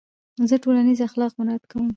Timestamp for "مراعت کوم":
1.39-1.85